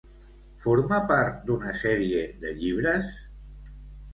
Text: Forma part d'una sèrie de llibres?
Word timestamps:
Forma 0.61 0.97
part 1.11 1.45
d'una 1.49 1.73
sèrie 1.81 2.25
de 2.47 2.55
llibres? 2.63 3.13